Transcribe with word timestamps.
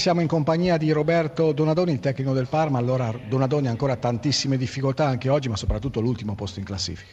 Siamo 0.00 0.22
in 0.22 0.28
compagnia 0.28 0.78
di 0.78 0.92
Roberto 0.92 1.52
Donadoni, 1.52 1.92
il 1.92 2.00
tecnico 2.00 2.32
del 2.32 2.46
Parma. 2.48 2.78
Allora, 2.78 3.12
Donadoni 3.28 3.66
ha 3.66 3.70
ancora 3.70 3.96
tantissime 3.96 4.56
difficoltà 4.56 5.04
anche 5.04 5.28
oggi, 5.28 5.50
ma 5.50 5.56
soprattutto 5.56 6.00
l'ultimo 6.00 6.34
posto 6.34 6.58
in 6.58 6.64
classifica. 6.64 7.12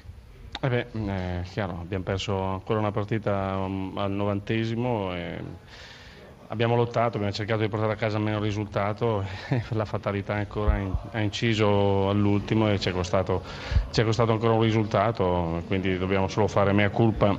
Eh 0.62 0.70
beh, 0.70 0.92
è 0.92 1.42
chiaro, 1.52 1.80
abbiamo 1.82 2.06
perso 2.06 2.42
ancora 2.42 2.80
una 2.80 2.92
partita 2.92 3.58
um, 3.58 3.92
al 3.98 4.12
novantesimo. 4.12 5.14
E 5.14 5.38
abbiamo 6.48 6.78
lottato, 6.78 7.18
abbiamo 7.18 7.34
cercato 7.34 7.60
di 7.60 7.68
portare 7.68 7.92
a 7.92 7.98
casa 7.98 8.20
meno 8.20 8.40
risultato. 8.40 9.22
La 9.72 9.84
fatalità 9.84 10.36
ancora 10.36 10.78
in, 10.78 10.90
ha 11.12 11.20
inciso 11.20 12.08
all'ultimo 12.08 12.72
e 12.72 12.80
ci 12.80 12.88
è, 12.88 12.94
costato, 12.94 13.44
ci 13.92 14.00
è 14.00 14.06
costato 14.06 14.32
ancora 14.32 14.54
un 14.54 14.62
risultato. 14.62 15.62
Quindi 15.68 15.98
dobbiamo 15.98 16.30
solo 16.30 16.48
fare 16.48 16.72
mea 16.72 16.90
culpa 16.90 17.38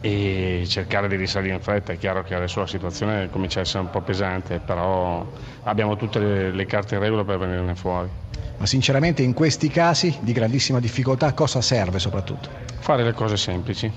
e 0.00 0.64
cercare 0.66 1.08
di 1.08 1.16
risalire 1.16 1.54
in 1.54 1.60
fretta. 1.60 1.92
È 1.92 1.98
chiaro 1.98 2.22
che 2.22 2.34
adesso 2.34 2.60
la 2.60 2.66
situazione 2.66 3.28
comincia 3.30 3.58
a 3.58 3.62
essere 3.62 3.84
un 3.84 3.90
po' 3.90 4.00
pesante, 4.00 4.58
però 4.58 5.26
abbiamo 5.64 5.96
tutte 5.96 6.18
le, 6.18 6.50
le 6.50 6.66
carte 6.66 6.94
in 6.94 7.00
regola 7.00 7.24
per 7.24 7.38
venirne 7.38 7.74
fuori. 7.74 8.08
Ma 8.56 8.66
sinceramente 8.66 9.22
in 9.22 9.34
questi 9.34 9.68
casi 9.68 10.16
di 10.20 10.32
grandissima 10.32 10.80
difficoltà 10.80 11.32
cosa 11.32 11.60
serve 11.60 11.98
soprattutto? 11.98 12.48
Fare 12.80 13.04
le 13.04 13.12
cose 13.12 13.36
semplici. 13.36 13.90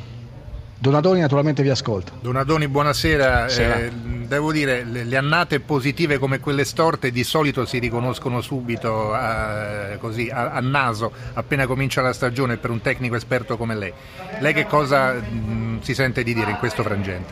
Donadoni 0.82 1.20
naturalmente 1.20 1.62
vi 1.62 1.70
ascolta. 1.70 2.12
Donadoni, 2.20 2.68
buonasera. 2.68 3.46
Eh, 3.46 3.92
devo 3.92 4.52
dire, 4.52 4.84
le, 4.84 5.04
le, 5.04 5.16
annate 5.16 5.60
positive 5.60 6.18
come 6.18 6.40
quelle 6.40 6.66
storte 6.66 7.12
di 7.12 7.24
solito 7.24 7.66
si 7.66 7.78
riconoscono 7.78 8.42
subito 8.42 9.14
a, 9.14 9.96
così, 10.00 10.32
a, 10.34 10.54
a, 10.54 10.60
naso 10.60 11.12
appena 11.34 11.68
comincia 11.68 12.02
la 12.02 12.14
stagione 12.14 12.58
per 12.58 12.72
un 12.72 12.82
tecnico 12.82 13.14
esperto 13.14 13.58
come 13.58 13.76
lei. 13.76 13.94
Lei 14.40 14.54
che 14.54 14.66
cosa 14.66 15.14
mh, 15.14 15.82
si 15.82 15.94
sente 15.94 16.24
di 16.24 16.34
dire 16.34 16.50
in 16.50 16.58
questo 16.58 16.82
frangente? 16.82 17.32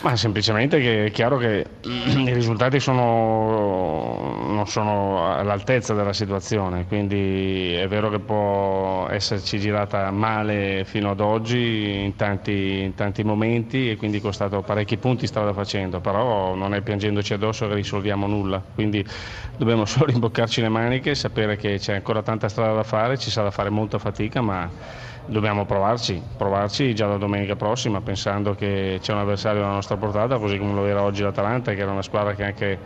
Ma 0.00 0.16
semplicemente 0.16 0.78
che 0.80 1.04
è 1.04 1.10
chiaro 1.10 1.36
che 1.36 1.66
i 1.82 2.32
risultati 2.32 2.80
sono, 2.80 4.45
non 4.66 4.68
sono 4.68 5.32
all'altezza 5.32 5.94
della 5.94 6.12
situazione, 6.12 6.86
quindi 6.86 7.72
è 7.72 7.86
vero 7.86 8.10
che 8.10 8.18
può 8.18 9.06
esserci 9.08 9.60
girata 9.60 10.10
male 10.10 10.82
fino 10.84 11.10
ad 11.10 11.20
oggi 11.20 12.02
in 12.04 12.16
tanti, 12.16 12.80
in 12.82 12.94
tanti 12.94 13.22
momenti 13.22 13.90
e 13.90 13.96
quindi 13.96 14.20
costato 14.20 14.62
parecchi 14.62 14.96
punti 14.96 15.28
strada 15.28 15.52
facendo, 15.52 16.00
però 16.00 16.54
non 16.54 16.74
è 16.74 16.80
piangendoci 16.80 17.32
addosso 17.32 17.68
che 17.68 17.74
risolviamo 17.74 18.26
nulla, 18.26 18.60
quindi 18.74 19.06
dobbiamo 19.56 19.84
solo 19.86 20.06
rimboccarci 20.06 20.60
le 20.60 20.68
maniche, 20.68 21.14
sapere 21.14 21.56
che 21.56 21.78
c'è 21.78 21.94
ancora 21.94 22.22
tanta 22.22 22.48
strada 22.48 22.74
da 22.74 22.82
fare, 22.82 23.18
ci 23.18 23.30
sarà 23.30 23.46
da 23.46 23.52
fare 23.52 23.70
molta 23.70 23.98
fatica, 23.98 24.40
ma 24.40 24.68
dobbiamo 25.26 25.64
provarci, 25.64 26.22
provarci 26.36 26.94
già 26.94 27.06
la 27.06 27.16
domenica 27.16 27.56
prossima 27.56 28.00
pensando 28.00 28.54
che 28.54 28.98
c'è 29.00 29.12
un 29.12 29.18
avversario 29.18 29.62
alla 29.62 29.72
nostra 29.72 29.96
portata 29.96 30.38
così 30.38 30.56
come 30.56 30.72
lo 30.72 30.86
era 30.86 31.02
oggi 31.02 31.22
l'Atalanta 31.22 31.74
che 31.74 31.80
era 31.80 31.90
una 31.90 32.02
squadra 32.02 32.32
che 32.34 32.44
anche 32.44 32.80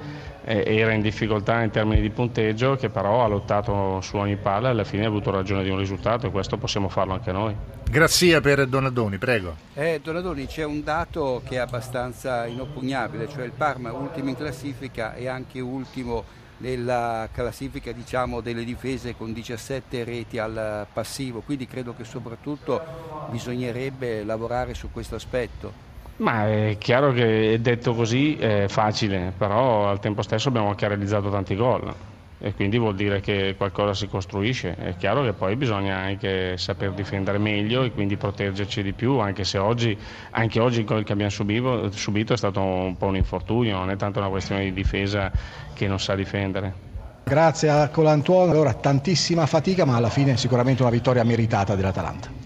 era 0.44 0.92
in 0.92 1.00
difficoltà 1.00 1.62
in 1.62 1.70
termini 1.70 2.00
di 2.00 2.10
punteggio 2.10 2.76
che 2.76 2.88
però 2.88 3.24
ha 3.24 3.28
lottato 3.28 4.00
su 4.00 4.16
ogni 4.16 4.36
palla 4.36 4.68
e 4.68 4.70
alla 4.70 4.84
fine 4.84 5.04
ha 5.04 5.08
avuto 5.08 5.30
ragione 5.30 5.62
di 5.62 5.70
un 5.70 5.78
risultato 5.78 6.26
e 6.26 6.30
questo 6.30 6.56
possiamo 6.56 6.88
farlo 6.88 7.12
anche 7.14 7.32
noi. 7.32 7.54
Grazie 7.90 8.40
per 8.40 8.66
Donadoni, 8.66 9.18
prego. 9.18 9.56
Eh, 9.74 10.00
Donadoni 10.02 10.46
c'è 10.46 10.64
un 10.64 10.84
dato 10.84 11.42
che 11.44 11.56
è 11.56 11.58
abbastanza 11.58 12.46
inoppugnabile, 12.46 13.28
cioè 13.28 13.44
il 13.44 13.52
Parma 13.52 13.92
ultimo 13.92 14.28
in 14.28 14.36
classifica 14.36 15.14
e 15.14 15.26
anche 15.26 15.60
ultimo 15.60 16.24
nella 16.58 17.28
classifica 17.32 17.90
diciamo, 17.92 18.40
delle 18.40 18.64
difese 18.64 19.16
con 19.16 19.32
17 19.32 20.04
reti 20.04 20.38
al 20.38 20.86
passivo, 20.92 21.40
quindi 21.40 21.66
credo 21.66 21.94
che 21.94 22.04
soprattutto 22.04 23.28
bisognerebbe 23.30 24.24
lavorare 24.24 24.74
su 24.74 24.90
questo 24.92 25.16
aspetto. 25.16 25.89
Ma 26.20 26.46
è 26.46 26.76
chiaro 26.78 27.12
che 27.12 27.58
detto 27.62 27.94
così 27.94 28.36
è 28.36 28.66
facile, 28.68 29.32
però 29.36 29.88
al 29.88 30.00
tempo 30.00 30.20
stesso 30.20 30.48
abbiamo 30.48 30.68
anche 30.68 30.86
realizzato 30.86 31.30
tanti 31.30 31.56
gol 31.56 31.94
e 32.42 32.52
quindi 32.54 32.78
vuol 32.78 32.94
dire 32.94 33.20
che 33.20 33.54
qualcosa 33.56 33.94
si 33.94 34.06
costruisce. 34.06 34.74
È 34.74 34.96
chiaro 34.98 35.22
che 35.22 35.32
poi 35.32 35.56
bisogna 35.56 35.96
anche 35.96 36.58
saper 36.58 36.92
difendere 36.92 37.38
meglio 37.38 37.84
e 37.84 37.92
quindi 37.92 38.18
proteggerci 38.18 38.82
di 38.82 38.92
più, 38.92 39.16
anche 39.18 39.44
se 39.44 39.56
oggi, 39.56 39.96
anche 40.32 40.60
oggi 40.60 40.84
quello 40.84 41.02
che 41.02 41.12
abbiamo 41.12 41.30
subito, 41.30 41.90
subito 41.90 42.34
è 42.34 42.36
stato 42.36 42.60
un 42.60 42.98
po' 42.98 43.06
un 43.06 43.16
infortunio, 43.16 43.78
non 43.78 43.90
è 43.90 43.96
tanto 43.96 44.18
una 44.18 44.28
questione 44.28 44.64
di 44.64 44.74
difesa 44.74 45.32
che 45.72 45.86
non 45.86 45.98
sa 45.98 46.14
difendere. 46.14 46.88
Grazie 47.24 47.70
a 47.70 47.88
Colantuono, 47.88 48.50
allora 48.50 48.74
tantissima 48.74 49.46
fatica 49.46 49.86
ma 49.86 49.96
alla 49.96 50.10
fine 50.10 50.36
sicuramente 50.36 50.82
una 50.82 50.90
vittoria 50.90 51.24
meritata 51.24 51.74
dell'Atalanta. 51.74 52.39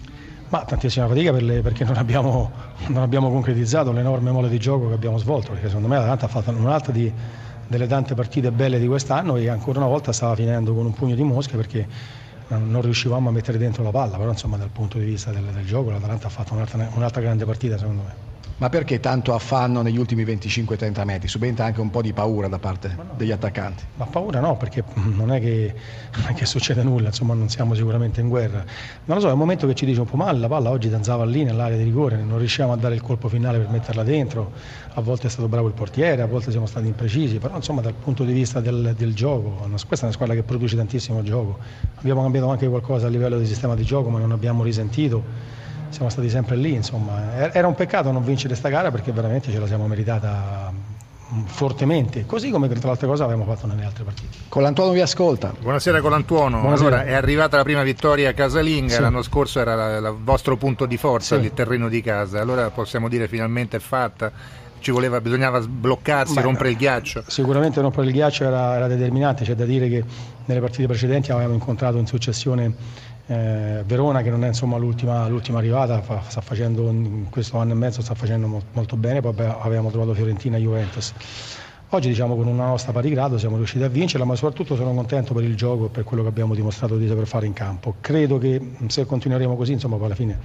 Ma 0.49 0.63
tantissima 0.63 1.07
fatica 1.07 1.31
per 1.31 1.41
le, 1.41 1.61
perché 1.61 1.83
non 1.83 1.97
abbiamo, 1.97 2.51
non 2.87 3.01
abbiamo 3.01 3.31
concretizzato 3.31 3.91
l'enorme 3.91 4.29
mole 4.31 4.47
di 4.47 4.59
gioco 4.59 4.87
che 4.89 4.93
abbiamo 4.93 5.17
svolto, 5.17 5.51
perché 5.51 5.67
secondo 5.67 5.87
me 5.87 5.95
l'Atalanta 5.95 6.25
ha 6.25 6.29
fatto 6.29 6.51
un'altra 6.51 6.91
di 6.91 7.11
delle 7.67 7.87
tante 7.87 8.13
partite 8.13 8.51
belle 8.51 8.77
di 8.77 8.85
quest'anno 8.85 9.37
e 9.37 9.49
ancora 9.49 9.79
una 9.79 9.87
volta 9.87 10.11
stava 10.11 10.35
finendo 10.35 10.75
con 10.75 10.85
un 10.85 10.93
pugno 10.93 11.15
di 11.15 11.23
mosche 11.23 11.57
perché 11.57 11.87
non 12.49 12.79
riuscivamo 12.79 13.29
a 13.29 13.31
mettere 13.31 13.57
dentro 13.57 13.81
la 13.81 13.89
palla, 13.89 14.17
però 14.17 14.29
insomma 14.29 14.55
dal 14.57 14.69
punto 14.69 14.99
di 14.99 15.05
vista 15.05 15.31
del, 15.31 15.45
del 15.45 15.65
gioco 15.65 15.89
l'Atalanta 15.89 16.27
ha 16.27 16.29
fatto 16.29 16.53
un'altra, 16.53 16.87
un'altra 16.93 17.21
grande 17.21 17.43
partita 17.43 17.75
secondo 17.79 18.03
me. 18.03 18.34
Ma 18.57 18.69
perché 18.69 19.01
tanto 19.01 19.33
affanno 19.33 19.81
negli 19.81 19.97
ultimi 19.97 20.23
25-30 20.23 21.03
metri? 21.03 21.27
Subentra 21.27 21.65
anche 21.65 21.81
un 21.81 21.89
po' 21.89 22.01
di 22.01 22.13
paura 22.13 22.47
da 22.47 22.57
parte 22.57 22.93
no, 22.95 23.13
degli 23.17 23.31
attaccanti? 23.31 23.83
Ma 23.95 24.05
paura 24.05 24.39
no, 24.39 24.55
perché 24.55 24.81
non 24.93 25.33
è 25.33 25.41
che, 25.41 25.75
che, 26.33 26.45
succede 26.45 26.81
nulla, 26.81 27.07
insomma 27.07 27.33
non 27.33 27.49
siamo 27.49 27.73
sicuramente 27.73 28.21
in 28.21 28.29
guerra. 28.29 28.63
Non 29.05 29.17
lo 29.17 29.19
so, 29.19 29.27
è 29.27 29.33
un 29.33 29.39
momento 29.39 29.67
che 29.67 29.75
ci 29.75 29.85
dice 29.85 29.99
un 29.99 30.05
po' 30.05 30.15
male, 30.15 30.39
la 30.39 30.47
palla 30.47 30.69
oggi 30.69 30.87
danzava 30.87 31.25
lì 31.25 31.43
nell'area 31.43 31.75
di 31.75 31.83
rigore, 31.83 32.15
non 32.23 32.37
riusciamo 32.37 32.71
a 32.71 32.77
dare 32.77 32.95
il 32.95 33.01
colpo 33.01 33.27
finale 33.27 33.57
per 33.57 33.67
metterla 33.67 34.03
dentro, 34.03 34.53
a 34.93 35.01
volte 35.01 35.27
è 35.27 35.29
stato 35.29 35.49
bravo 35.49 35.67
il 35.67 35.73
portiere, 35.73 36.21
a 36.21 36.27
volte 36.27 36.51
siamo 36.51 36.65
stati 36.65 36.87
imprecisi, 36.87 37.39
però 37.39 37.57
insomma 37.57 37.81
dal 37.81 37.93
punto 37.93 38.23
di 38.23 38.31
vista 38.31 38.61
del, 38.61 38.93
del 38.97 39.13
gioco, 39.13 39.67
questa 39.85 39.95
è 39.95 40.03
una 40.03 40.13
squadra 40.13 40.33
che 40.33 40.43
produce 40.43 40.77
tantissimo 40.77 41.23
gioco, 41.23 41.59
abbiamo 41.95 42.21
cambiato 42.21 42.47
anche 42.47 42.69
qualcosa 42.69 43.07
a 43.07 43.09
livello 43.09 43.37
di 43.37 43.45
sistema 43.45 43.75
di 43.75 43.83
gioco 43.83 44.09
ma 44.09 44.19
non 44.19 44.31
abbiamo 44.31 44.63
risentito 44.63 45.55
siamo 45.89 46.09
stati 46.09 46.29
sempre 46.29 46.55
lì, 46.55 46.73
insomma. 46.73 47.51
Era 47.53 47.67
un 47.67 47.75
peccato 47.75 48.11
non 48.11 48.23
vincere 48.23 48.49
questa 48.49 48.69
gara 48.69 48.91
perché 48.91 49.11
veramente 49.11 49.51
ce 49.51 49.59
la 49.59 49.67
siamo 49.67 49.87
meritata 49.87 50.71
mm, 51.33 51.43
fortemente, 51.45 52.25
così 52.25 52.49
come 52.49 52.67
tra 52.67 52.79
le 52.81 52.89
altre 52.89 53.07
cose 53.07 53.23
abbiamo 53.23 53.45
fatto 53.45 53.67
nelle 53.67 53.85
altre 53.85 54.03
partite. 54.03 54.37
Colantuono 54.49 54.91
vi 54.91 55.01
ascolta. 55.01 55.53
Buonasera 55.59 56.01
Colantuono, 56.01 56.59
Buonasera. 56.59 56.87
Allora, 56.87 57.09
è 57.09 57.13
arrivata 57.13 57.57
la 57.57 57.63
prima 57.63 57.83
vittoria 57.83 58.33
casalinga, 58.33 58.93
sì. 58.93 59.01
l'anno 59.01 59.21
scorso 59.21 59.59
era 59.59 59.97
il 59.97 60.15
vostro 60.21 60.57
punto 60.57 60.85
di 60.85 60.97
forza, 60.97 61.37
sì. 61.37 61.45
il 61.45 61.53
terreno 61.53 61.89
di 61.89 62.01
casa, 62.01 62.41
allora 62.41 62.69
possiamo 62.69 63.07
dire 63.07 63.27
finalmente 63.27 63.77
è 63.77 63.79
fatta 63.81 64.63
ci 64.85 64.91
voleva, 64.91 65.19
bisognava 65.19 65.59
sbloccarsi, 65.61 66.35
Beh, 66.35 66.41
rompere 66.43 66.69
il 66.69 66.75
ghiaccio. 66.75 67.23
Sicuramente 67.25 67.81
rompere 67.81 68.05
il 68.05 68.13
ghiaccio 68.13 68.43
era, 68.43 68.75
era, 68.75 68.85
determinante, 68.85 69.43
c'è 69.43 69.55
da 69.55 69.65
dire 69.65 69.89
che 69.89 70.03
nelle 70.45 70.59
partite 70.59 70.85
precedenti 70.85 71.31
avevamo 71.31 71.55
incontrato 71.55 71.97
in 71.97 72.05
successione 72.05 72.71
eh, 73.25 73.81
Verona 73.83 74.21
che 74.21 74.29
non 74.29 74.43
è 74.43 74.47
insomma, 74.49 74.77
l'ultima, 74.77 75.27
l'ultima, 75.27 75.57
arrivata, 75.57 76.03
fa, 76.03 76.21
sta 76.27 76.39
facendo 76.41 76.87
in 76.91 77.31
questo 77.31 77.57
anno 77.57 77.71
e 77.71 77.75
mezzo 77.75 78.03
sta 78.03 78.13
facendo 78.13 78.45
mo- 78.45 78.61
molto 78.73 78.95
bene, 78.95 79.21
poi 79.21 79.33
avevamo 79.59 79.89
trovato 79.89 80.13
Fiorentina 80.13 80.57
e 80.57 80.59
Juventus. 80.59 81.13
Oggi 81.89 82.09
diciamo 82.09 82.35
con 82.35 82.45
una 82.45 82.67
nostra 82.67 82.91
pari 82.91 83.09
grado 83.09 83.39
siamo 83.39 83.55
riusciti 83.55 83.83
a 83.83 83.87
vincerla, 83.87 84.23
ma 84.23 84.35
soprattutto 84.35 84.75
sono 84.75 84.93
contento 84.93 85.33
per 85.33 85.45
il 85.45 85.55
gioco 85.55 85.87
e 85.87 85.89
per 85.89 86.03
quello 86.03 86.21
che 86.21 86.29
abbiamo 86.29 86.53
dimostrato 86.53 86.95
di 86.95 87.07
saper 87.07 87.25
fare 87.25 87.47
in 87.47 87.53
campo. 87.53 87.95
Credo 88.01 88.37
che 88.37 88.61
se 88.85 89.07
continueremo 89.07 89.55
così, 89.55 89.71
insomma, 89.71 89.95
poi 89.95 90.05
alla 90.05 90.15
fine 90.15 90.39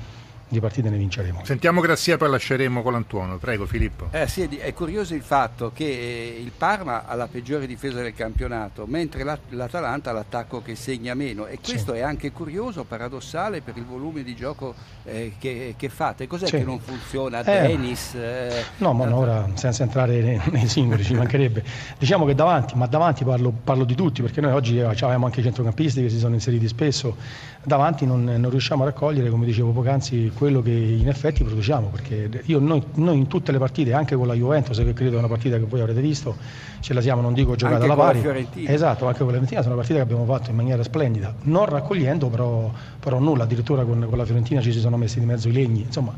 di 0.51 0.61
partite 0.61 0.91
ne 0.91 0.99
vinceremo. 0.99 1.41
Sentiamo 1.45 1.81
Grazia 1.81 2.17
poi 2.17 2.29
lasceremo 2.29 2.83
con 2.83 2.93
l'Antuono. 2.93 3.39
Prego 3.39 3.67
Filippo. 3.67 4.09
Eh, 4.11 4.27
sì, 4.27 4.43
è 4.57 4.73
curioso 4.73 5.15
il 5.15 5.23
fatto 5.23 5.71
che 5.73 5.85
eh, 5.85 6.41
il 6.43 6.51
Parma 6.57 7.07
ha 7.07 7.15
la 7.15 7.29
peggiore 7.29 7.67
difesa 7.67 8.03
del 8.03 8.15
campionato, 8.15 8.85
mentre 8.87 9.23
l'Atalanta 9.23 10.11
ha 10.11 10.13
l'attacco 10.13 10.61
che 10.61 10.75
segna 10.75 11.15
meno 11.15 11.47
e 11.47 11.59
questo 11.63 11.93
sì. 11.93 11.99
è 11.99 12.03
anche 12.03 12.33
curioso, 12.33 12.83
paradossale 12.83 13.61
per 13.61 13.77
il 13.77 13.85
volume 13.85 14.25
di 14.25 14.35
gioco 14.35 14.75
eh, 15.05 15.35
che, 15.39 15.75
che, 15.77 15.89
fate. 15.89 16.27
Cos'è 16.27 16.47
sì. 16.47 16.57
che 16.57 16.65
non 16.65 16.81
funziona? 16.81 17.41
Eh, 17.41 17.69
Dennis? 17.69 18.15
Eh, 18.15 18.65
no, 18.79 18.93
ma 18.93 19.15
ora 19.15 19.49
senza 19.55 19.85
entrare 19.85 20.21
nei, 20.21 20.41
nei 20.51 20.67
singoli 20.67 21.05
ci 21.05 21.15
mancherebbe. 21.15 21.63
Diciamo 21.97 22.25
che 22.25 22.35
davanti, 22.35 22.75
ma 22.77 22.87
davanti 22.87 23.25
parlo, 23.25 23.53
parlo 23.53 23.85
di 23.85 23.95
tutti 23.95 24.21
perché 24.21 24.41
noi 24.41 24.53
oggi 24.53 24.81
avevamo 24.81 25.27
anche 25.27 25.41
i 25.41 25.45
centrocampisti 25.45 26.03
che 26.03 26.11
si 26.11 26.19
sono 26.19 26.35
inseriti 26.35 26.67
spesso, 26.67 27.17
davanti 27.63 28.05
non, 28.05 28.25
non 28.25 28.51
riusciamo 28.51 28.83
a 28.83 28.87
raccogliere, 28.87 29.31
come 29.31 29.47
dicevo 29.47 29.71
poc'anzi, 29.71 30.33
quello 30.41 30.63
che 30.63 30.71
in 30.71 31.07
effetti 31.07 31.45
produciamo, 31.45 31.89
perché 31.89 32.43
io, 32.47 32.61
noi, 32.61 32.83
noi, 32.95 33.19
in 33.19 33.27
tutte 33.27 33.53
le 33.53 33.59
partite, 33.59 33.93
anche 33.93 34.17
con 34.17 34.27
la 34.27 34.33
Juventus, 34.33 34.79
che 34.79 34.95
credo 34.95 35.17
è 35.17 35.19
una 35.19 35.29
partita 35.29 35.59
che 35.59 35.65
voi 35.65 35.81
avrete 35.81 36.01
visto, 36.01 36.35
ce 36.81 36.95
la 36.95 37.03
siamo, 37.03 37.21
non 37.21 37.35
dico 37.35 37.57
giocata 37.57 37.85
alla 37.85 37.95
pari. 37.95 38.21
Esatto, 38.65 39.05
anche 39.07 39.19
con 39.19 39.27
la 39.27 39.33
Fiorentina, 39.35 39.61
sono 39.61 39.75
una 39.75 39.83
partita 39.83 39.99
che 39.99 40.11
abbiamo 40.11 40.25
fatto 40.25 40.49
in 40.49 40.57
maniera 40.57 40.83
splendida, 40.83 41.35
non 41.43 41.67
raccogliendo 41.67 42.29
però, 42.29 42.73
però 42.99 43.19
nulla, 43.19 43.45
addirittura 43.45 43.85
con, 43.85 44.07
con, 44.09 44.17
la 44.17 44.25
Fiorentina 44.25 44.63
ci 44.63 44.73
si 44.73 44.81
sono 44.81 44.97
messi 44.97 45.21
di 45.21 45.27
mezzo 45.27 45.47
i 45.49 45.53
legni, 45.53 45.83
insomma 45.83 46.15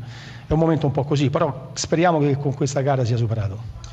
è 0.47 0.53
un 0.53 0.59
momento 0.59 0.85
un 0.85 0.93
po' 0.93 1.03
così, 1.03 1.29
però 1.29 1.71
speriamo 1.73 2.19
che 2.19 2.37
con 2.37 2.53
questa 2.53 2.79
gara 2.79 3.03
sia 3.03 3.17
superato. 3.17 3.91